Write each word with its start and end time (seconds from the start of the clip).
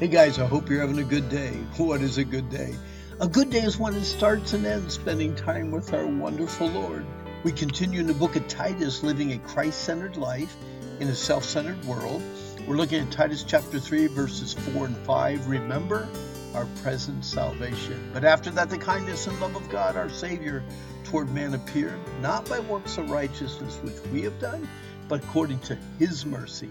Hey 0.00 0.08
guys, 0.08 0.40
I 0.40 0.46
hope 0.46 0.68
you're 0.68 0.80
having 0.80 0.98
a 0.98 1.04
good 1.04 1.28
day. 1.28 1.52
What 1.76 2.02
is 2.02 2.18
a 2.18 2.24
good 2.24 2.50
day? 2.50 2.74
A 3.20 3.28
good 3.28 3.50
day 3.50 3.60
is 3.60 3.78
when 3.78 3.94
it 3.94 4.02
starts 4.02 4.52
and 4.52 4.66
ends 4.66 4.94
spending 4.94 5.36
time 5.36 5.70
with 5.70 5.94
our 5.94 6.04
wonderful 6.04 6.66
Lord. 6.66 7.06
We 7.44 7.52
continue 7.52 8.00
in 8.00 8.08
the 8.08 8.12
book 8.12 8.34
of 8.34 8.48
Titus, 8.48 9.04
living 9.04 9.32
a 9.32 9.38
Christ 9.38 9.84
centered 9.84 10.16
life 10.16 10.56
in 10.98 11.06
a 11.06 11.14
self 11.14 11.44
centered 11.44 11.82
world. 11.84 12.20
We're 12.66 12.74
looking 12.74 13.06
at 13.06 13.12
Titus 13.12 13.44
chapter 13.44 13.78
3, 13.78 14.08
verses 14.08 14.54
4 14.74 14.86
and 14.86 14.96
5. 14.96 15.46
Remember 15.46 16.08
our 16.54 16.66
present 16.82 17.24
salvation. 17.24 18.10
But 18.12 18.24
after 18.24 18.50
that, 18.50 18.70
the 18.70 18.78
kindness 18.78 19.28
and 19.28 19.40
love 19.40 19.54
of 19.54 19.68
God, 19.68 19.96
our 19.96 20.10
Savior, 20.10 20.64
toward 21.04 21.32
man 21.32 21.54
appeared, 21.54 22.00
not 22.20 22.48
by 22.48 22.58
works 22.58 22.98
of 22.98 23.10
righteousness 23.10 23.78
which 23.84 24.00
we 24.12 24.22
have 24.22 24.40
done, 24.40 24.68
but 25.06 25.22
according 25.22 25.60
to 25.60 25.78
His 26.00 26.26
mercy 26.26 26.70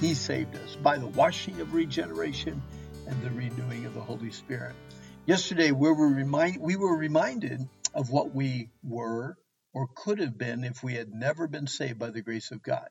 he 0.00 0.14
saved 0.14 0.56
us 0.56 0.76
by 0.76 0.96
the 0.96 1.06
washing 1.06 1.60
of 1.60 1.74
regeneration 1.74 2.62
and 3.06 3.22
the 3.22 3.30
renewing 3.30 3.84
of 3.84 3.92
the 3.92 4.00
Holy 4.00 4.30
Spirit. 4.30 4.74
Yesterday, 5.26 5.72
we 5.72 5.90
were, 5.90 6.08
remind, 6.08 6.58
we 6.58 6.76
were 6.76 6.96
reminded 6.96 7.68
of 7.94 8.08
what 8.08 8.34
we 8.34 8.70
were 8.82 9.36
or 9.74 9.88
could 9.94 10.18
have 10.18 10.38
been 10.38 10.64
if 10.64 10.82
we 10.82 10.94
had 10.94 11.12
never 11.12 11.46
been 11.46 11.66
saved 11.66 11.98
by 11.98 12.08
the 12.08 12.22
grace 12.22 12.50
of 12.50 12.62
God. 12.62 12.88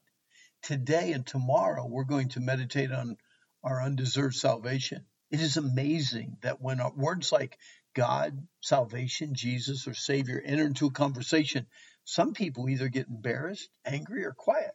Today 0.62 1.14
and 1.14 1.26
tomorrow, 1.26 1.88
we're 1.88 2.04
going 2.04 2.30
to 2.30 2.42
meditate 2.42 2.92
on 2.92 3.18
our 3.64 3.82
undeserved 3.82 4.36
salvation. 4.36 5.06
It 5.32 5.42
is 5.42 5.58
amazing 5.58 6.38
that 6.42 6.62
when 6.62 6.80
words 6.96 7.32
like 7.32 7.58
God, 7.96 8.48
salvation, 8.62 9.34
Jesus, 9.34 9.88
or 9.88 9.96
Savior 9.96 10.40
enter 10.46 10.66
into 10.66 10.86
a 10.86 10.92
conversation, 10.92 11.66
some 12.04 12.34
people 12.34 12.70
either 12.70 12.88
get 12.88 13.08
embarrassed, 13.08 13.70
angry, 13.84 14.26
or 14.26 14.34
quiet. 14.34 14.72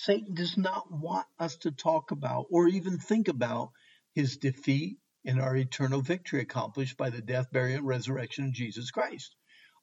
Satan 0.00 0.32
does 0.32 0.56
not 0.56 0.92
want 0.92 1.26
us 1.40 1.56
to 1.56 1.72
talk 1.72 2.12
about 2.12 2.46
or 2.50 2.68
even 2.68 2.98
think 2.98 3.26
about 3.26 3.72
his 4.14 4.36
defeat 4.36 4.98
and 5.24 5.40
our 5.40 5.56
eternal 5.56 6.00
victory 6.00 6.40
accomplished 6.40 6.96
by 6.96 7.10
the 7.10 7.20
death, 7.20 7.50
burial, 7.50 7.78
and 7.78 7.86
resurrection 7.86 8.44
of 8.44 8.52
Jesus 8.52 8.92
Christ. 8.92 9.34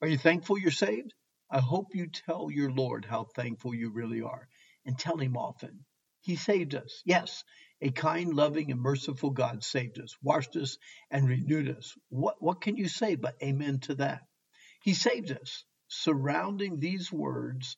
Are 0.01 0.07
you 0.07 0.17
thankful 0.17 0.57
you're 0.57 0.71
saved? 0.71 1.13
I 1.51 1.59
hope 1.59 1.87
you 1.93 2.07
tell 2.07 2.49
your 2.49 2.71
Lord 2.71 3.03
how 3.03 3.25
thankful 3.25 3.75
you 3.75 3.89
really 3.91 4.21
are 4.21 4.47
and 4.85 4.97
tell 4.97 5.17
him 5.17 5.35
often. 5.35 5.83
He 6.21 6.37
saved 6.37 6.75
us. 6.75 7.01
Yes, 7.03 7.43
a 7.81 7.91
kind, 7.91 8.33
loving, 8.33 8.71
and 8.71 8.79
merciful 8.79 9.31
God 9.31 9.65
saved 9.65 9.99
us, 9.99 10.15
washed 10.23 10.55
us, 10.55 10.77
and 11.11 11.27
renewed 11.27 11.69
us. 11.75 11.93
What, 12.07 12.41
what 12.41 12.61
can 12.61 12.77
you 12.77 12.87
say 12.87 13.15
but 13.15 13.35
amen 13.43 13.81
to 13.81 13.95
that? 13.95 14.21
He 14.81 14.93
saved 14.93 15.33
us. 15.33 15.65
Surrounding 15.89 16.79
these 16.79 17.11
words 17.11 17.75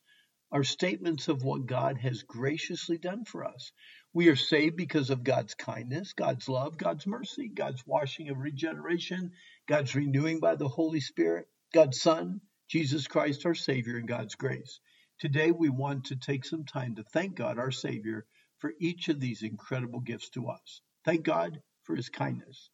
are 0.50 0.64
statements 0.64 1.28
of 1.28 1.42
what 1.42 1.66
God 1.66 1.98
has 1.98 2.22
graciously 2.22 2.98
done 2.98 3.24
for 3.24 3.44
us. 3.44 3.72
We 4.14 4.28
are 4.28 4.36
saved 4.36 4.76
because 4.76 5.10
of 5.10 5.24
God's 5.24 5.54
kindness, 5.54 6.14
God's 6.14 6.48
love, 6.48 6.78
God's 6.78 7.06
mercy, 7.06 7.48
God's 7.48 7.86
washing 7.86 8.30
of 8.30 8.38
regeneration, 8.38 9.32
God's 9.66 9.94
renewing 9.94 10.40
by 10.40 10.56
the 10.56 10.68
Holy 10.68 11.00
Spirit, 11.00 11.46
God's 11.74 12.00
Son, 12.00 12.40
Jesus 12.68 13.06
Christ, 13.06 13.44
our 13.44 13.54
Savior, 13.54 13.98
and 13.98 14.08
God's 14.08 14.34
grace. 14.34 14.80
Today, 15.18 15.50
we 15.50 15.68
want 15.68 16.06
to 16.06 16.16
take 16.16 16.44
some 16.44 16.64
time 16.64 16.94
to 16.94 17.02
thank 17.02 17.34
God, 17.34 17.58
our 17.58 17.70
Savior, 17.70 18.24
for 18.58 18.72
each 18.80 19.08
of 19.08 19.20
these 19.20 19.42
incredible 19.42 20.00
gifts 20.00 20.30
to 20.30 20.48
us. 20.48 20.80
Thank 21.04 21.24
God 21.24 21.60
for 21.82 21.94
His 21.94 22.08
kindness. 22.08 22.70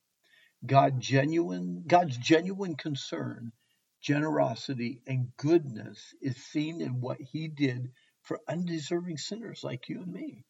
God 0.64 1.00
genuine, 1.00 1.84
God's 1.86 2.16
genuine 2.16 2.77
concern 2.77 3.53
generosity, 4.05 5.00
and 5.06 5.34
goodness 5.38 6.14
is 6.20 6.36
seen 6.36 6.83
in 6.83 7.00
what 7.00 7.19
he 7.19 7.48
did 7.48 7.91
for 8.20 8.38
undeserving 8.47 9.16
sinners 9.16 9.64
like 9.64 9.88
you 9.88 10.02
and 10.02 10.12
me. 10.12 10.44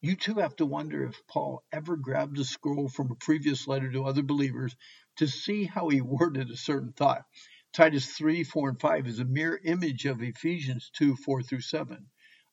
You 0.00 0.14
too 0.14 0.36
have 0.36 0.54
to 0.56 0.66
wonder 0.66 1.04
if 1.04 1.20
Paul 1.26 1.64
ever 1.72 1.96
grabbed 1.96 2.38
a 2.38 2.44
scroll 2.44 2.88
from 2.88 3.10
a 3.10 3.16
previous 3.16 3.66
letter 3.66 3.90
to 3.90 4.04
other 4.04 4.22
believers 4.22 4.76
to 5.16 5.26
see 5.26 5.64
how 5.64 5.88
he 5.88 6.00
worded 6.00 6.48
a 6.48 6.56
certain 6.56 6.92
thought. 6.92 7.24
Titus 7.72 8.06
3, 8.06 8.44
4, 8.44 8.68
and 8.68 8.80
5 8.80 9.08
is 9.08 9.18
a 9.18 9.24
mirror 9.24 9.60
image 9.64 10.06
of 10.06 10.22
Ephesians 10.22 10.90
2, 10.94 11.16
4 11.16 11.42
through 11.42 11.60
7. 11.62 12.06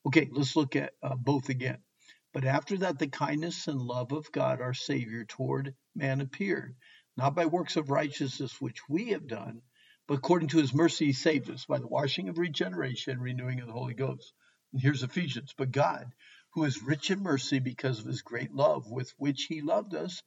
Okay, 0.04 0.28
let's 0.32 0.56
look 0.56 0.74
at 0.74 0.94
uh, 1.00 1.14
both 1.14 1.48
again. 1.48 1.78
But 2.32 2.44
after 2.44 2.76
that, 2.78 2.98
the 2.98 3.08
kindness 3.08 3.68
and 3.68 3.80
love 3.80 4.10
of 4.10 4.32
God 4.32 4.60
our 4.60 4.74
Savior 4.74 5.24
toward 5.24 5.76
man 5.94 6.20
appeared, 6.20 6.74
not 7.16 7.36
by 7.36 7.46
works 7.46 7.76
of 7.76 7.90
righteousness 7.90 8.60
which 8.60 8.80
we 8.88 9.10
have 9.10 9.28
done, 9.28 9.62
but 10.08 10.14
according 10.14 10.48
to 10.48 10.56
his 10.56 10.72
mercy, 10.72 11.04
he 11.06 11.12
saved 11.12 11.50
us 11.50 11.66
by 11.66 11.78
the 11.78 11.86
washing 11.86 12.30
of 12.30 12.38
regeneration, 12.38 13.12
and 13.12 13.22
renewing 13.22 13.60
of 13.60 13.66
the 13.66 13.74
Holy 13.74 13.92
Ghost. 13.92 14.32
And 14.72 14.80
here's 14.80 15.02
Ephesians. 15.02 15.52
But 15.54 15.70
God, 15.70 16.10
who 16.54 16.64
is 16.64 16.82
rich 16.82 17.10
in 17.10 17.22
mercy 17.22 17.58
because 17.58 17.98
of 17.98 18.06
his 18.06 18.22
great 18.22 18.50
love 18.50 18.90
with 18.90 19.12
which 19.18 19.44
he 19.44 19.60
loved 19.60 19.94
us, 19.94 20.22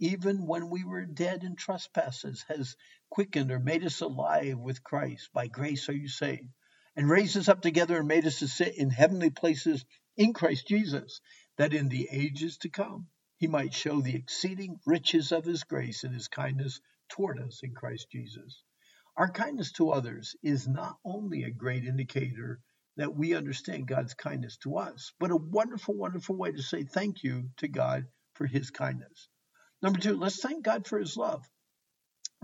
even 0.00 0.48
when 0.48 0.68
we 0.68 0.82
were 0.82 1.06
dead 1.06 1.44
in 1.44 1.54
trespasses, 1.54 2.44
has 2.48 2.74
quickened 3.08 3.52
or 3.52 3.60
made 3.60 3.84
us 3.84 4.00
alive 4.00 4.58
with 4.58 4.82
Christ. 4.82 5.30
By 5.32 5.46
grace 5.46 5.88
are 5.88 5.96
you 5.96 6.08
saved. 6.08 6.48
And 6.96 7.08
raised 7.08 7.36
us 7.36 7.48
up 7.48 7.62
together 7.62 7.98
and 7.98 8.08
made 8.08 8.26
us 8.26 8.40
to 8.40 8.48
sit 8.48 8.76
in 8.76 8.90
heavenly 8.90 9.30
places 9.30 9.84
in 10.16 10.32
Christ 10.32 10.66
Jesus, 10.66 11.20
that 11.56 11.72
in 11.72 11.88
the 11.88 12.08
ages 12.10 12.58
to 12.58 12.68
come 12.68 13.06
he 13.36 13.46
might 13.46 13.74
show 13.74 14.00
the 14.00 14.16
exceeding 14.16 14.80
riches 14.86 15.30
of 15.30 15.44
his 15.44 15.62
grace 15.62 16.02
and 16.02 16.12
his 16.12 16.26
kindness 16.26 16.80
toward 17.08 17.38
us 17.38 17.60
in 17.62 17.74
Christ 17.74 18.08
Jesus. 18.10 18.64
Our 19.16 19.30
kindness 19.30 19.72
to 19.72 19.90
others 19.90 20.36
is 20.42 20.68
not 20.68 20.96
only 21.04 21.44
a 21.44 21.50
great 21.50 21.84
indicator 21.84 22.60
that 22.96 23.14
we 23.14 23.34
understand 23.34 23.86
God's 23.88 24.14
kindness 24.14 24.56
to 24.58 24.76
us, 24.76 25.12
but 25.18 25.30
a 25.30 25.36
wonderful, 25.36 25.94
wonderful 25.94 26.36
way 26.36 26.52
to 26.52 26.62
say 26.62 26.84
thank 26.84 27.22
you 27.22 27.50
to 27.58 27.68
God 27.68 28.06
for 28.34 28.46
his 28.46 28.70
kindness. 28.70 29.28
Number 29.82 29.98
two, 29.98 30.16
let's 30.16 30.40
thank 30.40 30.64
God 30.64 30.86
for 30.86 30.98
his 30.98 31.16
love. 31.16 31.48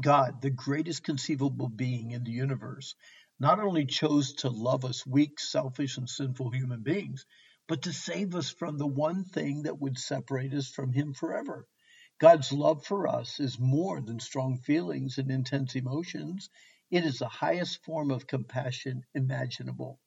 God, 0.01 0.43
the 0.43 0.51
greatest 0.51 1.05
conceivable 1.05 1.69
being 1.69 2.11
in 2.11 2.25
the 2.25 2.33
universe, 2.33 2.95
not 3.39 3.61
only 3.61 3.87
chose 3.87 4.35
to 4.35 4.51
love 4.51 4.85
us 4.85 5.07
weak, 5.07 5.39
selfish, 5.41 5.97
and 5.99 6.09
sinful 6.09 6.51
human 6.51 6.83
beings, 6.83 7.25
but 7.69 7.83
to 7.83 7.93
save 7.93 8.35
us 8.35 8.51
from 8.51 8.79
the 8.79 8.87
one 8.87 9.25
thing 9.25 9.63
that 9.63 9.79
would 9.81 9.99
separate 9.99 10.53
us 10.53 10.69
from 10.69 10.93
him 10.93 11.15
forever 11.15 11.67
God's 12.19 12.51
love 12.51 12.87
for 12.87 13.09
us 13.09 13.41
is 13.41 13.59
more 13.59 14.01
than 14.01 14.21
strong 14.21 14.59
feelings 14.59 15.19
and 15.19 15.31
intense 15.31 15.77
emotions. 15.77 16.49
It 16.91 17.05
is 17.05 17.19
the 17.19 17.29
highest 17.29 17.85
form 17.85 18.11
of 18.11 18.27
compassion 18.27 19.05
imaginable. 19.15 20.01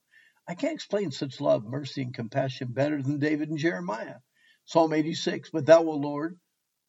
I 0.47 0.55
can't 0.55 0.73
explain 0.73 1.11
such 1.11 1.39
love, 1.39 1.65
mercy, 1.65 2.01
and 2.01 2.13
compassion 2.13 2.69
better 2.73 3.03
than 3.03 3.19
David 3.19 3.49
and 3.49 3.59
Jeremiah. 3.59 4.17
Psalm 4.65 4.93
86 4.93 5.51
But 5.51 5.67
thou, 5.67 5.83
O 5.83 5.91
Lord, 5.91 6.39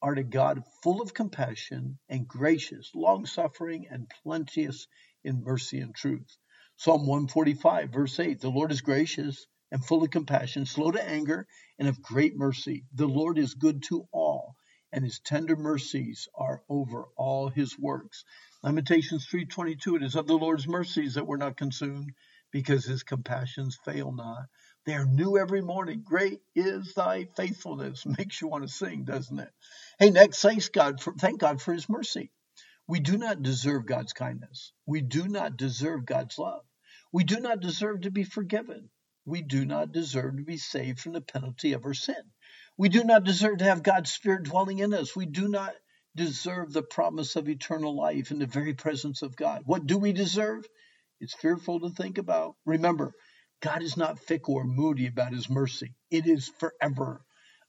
art 0.01 0.19
a 0.19 0.23
God 0.23 0.63
full 0.83 1.03
of 1.03 1.13
compassion 1.13 1.99
and 2.09 2.27
gracious, 2.27 2.91
long 2.95 3.27
suffering, 3.27 3.89
and 3.91 4.11
plenteous 4.23 4.87
in 5.25 5.43
mercy 5.43 5.81
and 5.81 5.95
truth. 5.95 6.39
Psalm 6.77 7.07
145, 7.07 7.91
verse 7.91 8.19
8 8.19 8.41
The 8.41 8.49
Lord 8.49 8.73
is 8.73 8.81
gracious 8.81 9.47
and 9.71 9.85
full 9.85 10.03
of 10.03 10.11
compassion, 10.11 10.65
slow 10.65 10.91
to 10.93 11.07
anger, 11.07 11.47
and 11.79 11.89
of 11.89 12.01
great 12.01 12.37
mercy. 12.37 12.87
The 12.95 13.07
Lord 13.07 13.37
is 13.37 13.53
good 13.55 13.83
to 13.85 14.09
all 14.13 14.30
and 14.93 15.05
his 15.05 15.21
tender 15.21 15.57
mercies 15.57 16.29
are 16.35 16.63
over 16.69 17.05
all 17.17 17.49
his 17.49 17.79
works. 17.79 18.25
Lamentations 18.63 19.27
3:22 19.27 19.97
it 19.97 20.03
is 20.03 20.17
of 20.17 20.27
the 20.27 20.39
Lord's 20.39 20.67
mercies 20.67 21.15
that 21.15 21.27
we're 21.27 21.37
not 21.37 21.57
consumed 21.57 22.13
because 22.51 22.85
his 22.85 23.03
compassions 23.03 23.79
fail 23.85 24.13
not. 24.13 24.47
They 24.87 24.95
are 24.95 25.07
new 25.07 25.39
every 25.39 25.61
morning. 25.61 26.03
Great 26.03 26.41
is 26.55 26.95
thy 26.95 27.27
faithfulness. 27.37 28.05
Makes 28.19 28.41
you 28.41 28.49
want 28.49 28.65
to 28.65 28.69
sing, 28.69 29.05
doesn't 29.05 29.39
it? 29.39 29.53
Hey, 29.99 30.11
next, 30.11 30.41
thanks 30.41 30.69
God 30.69 31.01
for, 31.01 31.13
thank 31.15 31.41
God 31.41 31.61
for 31.61 31.73
his 31.73 31.89
mercy. 31.89 32.31
We 32.87 32.99
do 33.01 33.17
not 33.17 33.43
deserve 33.43 33.87
God's 33.87 34.13
kindness. 34.13 34.73
We 34.85 35.01
do 35.01 35.29
not 35.29 35.57
deserve 35.57 36.05
God's 36.07 36.39
love. 36.39 36.65
We 37.13 37.25
do 37.25 37.39
not 37.39 37.61
deserve 37.61 38.01
to 38.03 38.11
be 38.11 38.25
forgiven. 38.25 38.91
We 39.25 39.43
do 39.43 39.65
not 39.65 39.93
deserve 39.93 40.39
to 40.39 40.43
be 40.43 40.57
saved 40.57 40.99
from 40.99 41.13
the 41.13 41.21
penalty 41.21 41.75
of 41.75 41.85
our 41.85 41.95
sin. 41.95 42.33
We 42.81 42.89
do 42.89 43.05
not 43.05 43.25
deserve 43.25 43.59
to 43.59 43.65
have 43.65 43.83
God's 43.83 44.11
Spirit 44.11 44.45
dwelling 44.45 44.79
in 44.79 44.95
us. 44.95 45.15
We 45.15 45.27
do 45.27 45.49
not 45.49 45.75
deserve 46.17 46.73
the 46.73 46.83
promise 46.83 47.37
of 47.37 47.47
eternal 47.47 47.95
life 47.95 48.31
in 48.31 48.39
the 48.39 48.47
very 48.47 48.73
presence 48.73 49.21
of 49.21 49.37
God. 49.37 49.65
What 49.67 49.87
do 49.87 49.99
we 49.99 50.15
deserve? 50.15 50.65
It's 51.21 51.35
fearful 51.35 51.81
to 51.81 51.91
think 51.91 52.17
about. 52.17 52.55
Remember, 52.65 53.13
God 53.61 53.83
is 53.83 53.99
not 53.99 54.19
fickle 54.19 54.55
or 54.55 54.65
moody 54.65 55.09
about 55.09 55.35
his 55.35 55.51
mercy, 55.51 55.93
it 56.11 56.27
is 56.27 56.49
forever. 56.59 57.21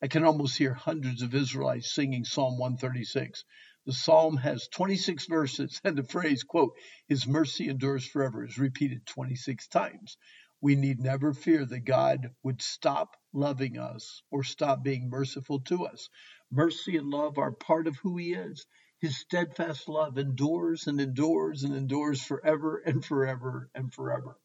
I 0.02 0.08
can 0.08 0.24
almost 0.24 0.58
hear 0.58 0.74
hundreds 0.74 1.22
of 1.24 1.36
Israelites 1.36 1.94
singing 1.94 2.24
Psalm 2.24 2.58
136. 2.58 3.44
The 3.86 3.92
psalm 3.92 4.38
has 4.38 4.70
26 4.70 5.26
verses, 5.26 5.82
and 5.84 5.98
the 5.98 6.04
phrase, 6.04 6.44
quote, 6.44 6.72
His 7.10 7.28
mercy 7.28 7.68
endures 7.68 8.08
forever 8.08 8.46
is 8.46 8.58
repeated 8.58 9.06
26 9.08 9.68
times 9.68 10.16
we 10.62 10.76
need 10.76 11.00
never 11.00 11.34
fear 11.34 11.66
that 11.66 11.86
God 11.86 12.30
would 12.44 12.62
stop 12.62 13.18
loving 13.34 13.78
us 13.78 14.24
or 14.32 14.44
stop 14.44 14.84
being 14.84 15.10
merciful 15.10 15.60
to 15.62 15.86
us. 15.86 16.10
Mercy 16.52 16.98
and 16.98 17.10
love 17.10 17.38
are 17.38 17.52
part 17.52 17.88
of 17.88 17.98
who 17.98 18.18
He 18.18 18.34
is. 18.34 18.66
His 19.00 19.18
steadfast 19.18 19.88
love 19.90 20.18
endures 20.18 20.88
and 20.88 21.02
endures 21.02 21.64
and 21.64 21.76
endures 21.76 22.22
forever 22.24 22.78
and 22.78 23.04
forever 23.04 23.70
and 23.74 23.94
forever. 23.94 24.38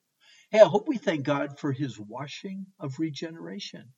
Hey, 0.50 0.60
I 0.60 0.66
hope 0.66 0.88
we 0.88 0.98
thank 0.98 1.24
God 1.24 1.58
for 1.58 1.72
His 1.72 1.98
washing 1.98 2.66
of 2.78 2.98
regeneration. 2.98 3.92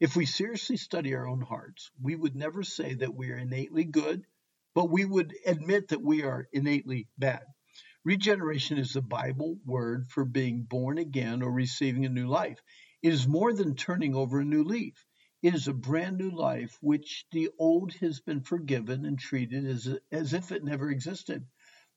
If 0.00 0.16
we 0.16 0.26
seriously 0.26 0.76
study 0.76 1.14
our 1.14 1.26
own 1.26 1.40
hearts, 1.40 1.90
we 2.00 2.14
would 2.14 2.36
never 2.36 2.62
say 2.62 2.94
that 2.94 3.14
we 3.14 3.30
are 3.30 3.38
innately 3.38 3.84
good, 3.84 4.26
but 4.74 4.90
we 4.90 5.04
would 5.04 5.34
admit 5.46 5.88
that 5.88 6.02
we 6.02 6.22
are 6.22 6.46
innately 6.52 7.08
bad. 7.16 7.44
Regeneration 8.04 8.76
is 8.76 8.92
the 8.92 9.00
Bible 9.00 9.58
word 9.64 10.10
for 10.10 10.26
being 10.26 10.64
born 10.64 10.98
again 10.98 11.42
or 11.42 11.50
receiving 11.50 12.04
a 12.04 12.10
new 12.10 12.28
life. 12.28 12.60
It 13.04 13.12
is 13.12 13.28
more 13.28 13.52
than 13.52 13.76
turning 13.76 14.14
over 14.14 14.40
a 14.40 14.46
new 14.46 14.64
leaf. 14.64 15.04
It 15.42 15.54
is 15.54 15.68
a 15.68 15.74
brand 15.74 16.16
new 16.16 16.30
life 16.30 16.78
which 16.80 17.26
the 17.32 17.50
old 17.58 17.92
has 17.96 18.20
been 18.20 18.40
forgiven 18.40 19.04
and 19.04 19.18
treated 19.18 19.66
as, 19.66 19.94
as 20.10 20.32
if 20.32 20.50
it 20.50 20.64
never 20.64 20.90
existed. 20.90 21.44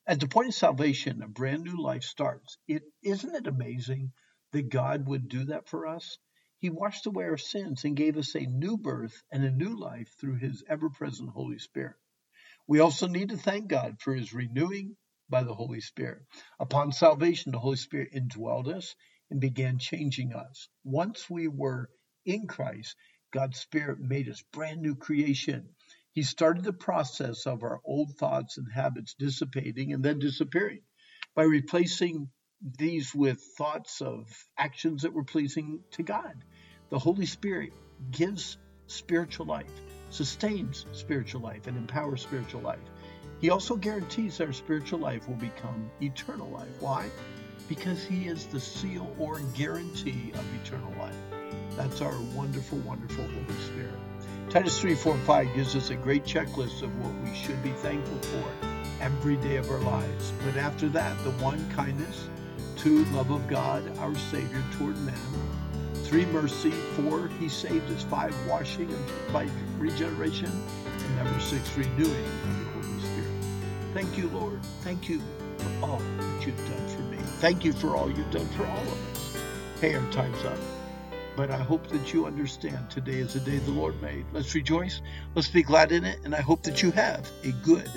At 0.05 0.19
the 0.19 0.27
point 0.27 0.49
of 0.49 0.53
salvation, 0.53 1.21
a 1.21 1.29
brand 1.29 1.63
new 1.63 1.81
life 1.81 2.03
starts. 2.03 2.57
It 2.67 2.83
isn't 3.01 3.33
it 3.33 3.47
amazing 3.47 4.11
that 4.51 4.67
God 4.67 5.07
would 5.07 5.29
do 5.29 5.45
that 5.45 5.69
for 5.69 5.87
us? 5.87 6.17
He 6.59 6.69
washed 6.69 7.05
away 7.05 7.23
our 7.23 7.37
sins 7.37 7.85
and 7.85 7.95
gave 7.95 8.17
us 8.17 8.35
a 8.35 8.45
new 8.45 8.77
birth 8.77 9.23
and 9.31 9.45
a 9.45 9.49
new 9.49 9.79
life 9.79 10.09
through 10.19 10.39
his 10.39 10.61
ever-present 10.67 11.29
Holy 11.29 11.59
Spirit. 11.59 11.95
We 12.67 12.81
also 12.81 13.07
need 13.07 13.29
to 13.29 13.37
thank 13.37 13.69
God 13.69 14.01
for 14.01 14.13
his 14.13 14.33
renewing 14.33 14.97
by 15.29 15.43
the 15.43 15.55
Holy 15.55 15.79
Spirit. 15.79 16.23
Upon 16.59 16.91
salvation, 16.91 17.53
the 17.53 17.59
Holy 17.59 17.77
Spirit 17.77 18.11
indwelled 18.13 18.67
us 18.67 18.93
and 19.29 19.39
began 19.39 19.77
changing 19.77 20.33
us. 20.33 20.69
Once 20.83 21.29
we 21.29 21.47
were 21.47 21.89
in 22.25 22.47
Christ, 22.47 22.95
God's 23.31 23.59
Spirit 23.59 23.99
made 23.99 24.29
us 24.29 24.43
brand 24.53 24.81
new 24.81 24.95
creation. 24.95 25.69
He 26.11 26.23
started 26.23 26.63
the 26.63 26.73
process 26.73 27.45
of 27.45 27.63
our 27.63 27.79
old 27.85 28.15
thoughts 28.17 28.57
and 28.57 28.67
habits 28.73 29.15
dissipating 29.19 29.93
and 29.93 30.03
then 30.03 30.19
disappearing 30.19 30.81
by 31.35 31.43
replacing 31.43 32.29
these 32.79 33.13
with 33.13 33.39
thoughts 33.57 34.01
of 34.01 34.25
actions 34.57 35.03
that 35.03 35.13
were 35.13 35.23
pleasing 35.23 35.81
to 35.91 36.03
God. 36.03 36.33
The 36.89 36.97
Holy 36.97 37.25
Spirit 37.25 37.73
gives 38.09 38.57
spiritual 38.87 39.45
life, 39.45 39.69
sustains 40.09 40.85
spiritual 40.93 41.41
life, 41.41 41.67
and 41.67 41.77
empowers 41.77 42.21
spiritual 42.21 42.61
life. 42.61 42.79
He 43.39 43.51
also 43.51 43.75
guarantees 43.75 44.41
our 44.41 44.53
spiritual 44.53 44.99
life 44.99 45.27
will 45.27 45.35
become 45.35 45.91
eternal 46.01 46.49
life. 46.49 46.81
Why? 46.81 47.09
Because 47.67 48.03
He 48.03 48.27
is 48.27 48.45
the 48.45 48.59
seal 48.59 49.13
or 49.19 49.39
guarantee 49.55 50.31
of 50.33 50.45
eternal 50.63 50.93
life. 50.99 51.15
That's 51.75 52.01
our 52.01 52.19
wonderful, 52.33 52.79
wonderful 52.79 53.23
Holy 53.25 53.59
Spirit. 53.61 53.93
Titus 54.49 54.79
3, 54.79 54.95
4, 54.95 55.17
5 55.17 55.55
gives 55.55 55.75
us 55.75 55.89
a 55.89 55.95
great 55.95 56.23
checklist 56.23 56.81
of 56.81 56.97
what 57.03 57.13
we 57.23 57.35
should 57.35 57.61
be 57.61 57.71
thankful 57.71 58.17
for 58.19 58.67
every 59.01 59.35
day 59.37 59.57
of 59.57 59.69
our 59.69 59.79
lives. 59.79 60.31
But 60.45 60.55
after 60.55 60.87
that, 60.89 61.21
the 61.23 61.31
one, 61.31 61.69
kindness, 61.71 62.29
two, 62.77 63.03
love 63.05 63.29
of 63.29 63.47
God, 63.47 63.83
our 63.97 64.15
Savior 64.15 64.63
toward 64.77 64.97
men, 64.99 65.15
three, 66.05 66.25
mercy, 66.27 66.71
four, 66.71 67.27
He 67.39 67.49
saved 67.49 67.91
us, 67.91 68.03
five, 68.03 68.33
washing 68.47 68.89
by 69.33 69.49
regeneration, 69.77 70.51
and 70.85 71.15
number 71.17 71.39
six, 71.39 71.75
renewing 71.77 72.07
of 72.07 72.59
the 72.59 72.87
Holy 72.87 73.01
Spirit. 73.01 73.45
Thank 73.93 74.17
you, 74.17 74.29
Lord. 74.29 74.63
Thank 74.81 75.09
you 75.09 75.21
for 75.57 75.85
all 75.85 75.99
that 75.99 76.45
you've 76.45 76.57
done 76.57 76.87
for 76.87 77.01
me. 77.01 77.06
Thank 77.39 77.63
you 77.63 77.73
for 77.73 77.95
all 77.95 78.09
you've 78.09 78.31
done 78.31 78.47
for 78.49 78.65
all 78.65 78.81
of 78.81 79.15
us. 79.15 79.37
Hey, 79.79 79.93
our 79.93 80.11
time's 80.11 80.43
up. 80.43 80.57
But 81.35 81.51
I 81.51 81.57
hope 81.57 81.87
that 81.89 82.13
you 82.13 82.25
understand 82.25 82.89
today 82.89 83.19
is 83.19 83.33
the 83.33 83.39
day 83.39 83.59
the 83.59 83.71
Lord 83.71 84.01
made. 84.01 84.25
Let's 84.33 84.55
rejoice. 84.55 85.01
Let's 85.35 85.47
be 85.47 85.61
glad 85.61 85.91
in 85.91 86.03
it. 86.03 86.19
And 86.23 86.33
I 86.33 86.41
hope 86.41 86.63
that 86.63 86.81
you 86.81 86.89
have 86.91 87.29
a 87.43 87.51
good 87.63 87.89